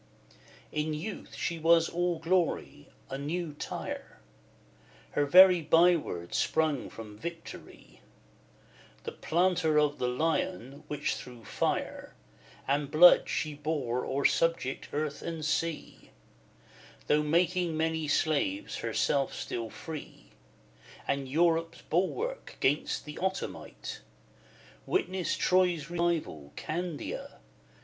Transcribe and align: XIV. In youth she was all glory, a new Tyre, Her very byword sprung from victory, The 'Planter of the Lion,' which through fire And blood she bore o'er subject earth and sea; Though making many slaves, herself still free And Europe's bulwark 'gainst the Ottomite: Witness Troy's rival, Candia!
XIV. 0.01 0.35
In 0.71 0.93
youth 0.95 1.35
she 1.35 1.59
was 1.59 1.87
all 1.87 2.17
glory, 2.17 2.89
a 3.11 3.19
new 3.19 3.53
Tyre, 3.53 4.17
Her 5.11 5.27
very 5.27 5.61
byword 5.61 6.33
sprung 6.33 6.89
from 6.89 7.19
victory, 7.19 8.01
The 9.03 9.11
'Planter 9.11 9.77
of 9.79 9.99
the 9.99 10.07
Lion,' 10.07 10.83
which 10.87 11.13
through 11.13 11.45
fire 11.45 12.15
And 12.67 12.89
blood 12.89 13.29
she 13.29 13.53
bore 13.53 14.03
o'er 14.03 14.25
subject 14.25 14.87
earth 14.91 15.21
and 15.21 15.45
sea; 15.45 16.09
Though 17.05 17.21
making 17.21 17.77
many 17.77 18.07
slaves, 18.07 18.77
herself 18.77 19.35
still 19.35 19.69
free 19.69 20.31
And 21.07 21.29
Europe's 21.29 21.83
bulwark 21.83 22.57
'gainst 22.59 23.05
the 23.05 23.19
Ottomite: 23.19 24.01
Witness 24.87 25.37
Troy's 25.37 25.91
rival, 25.91 26.53
Candia! 26.55 27.37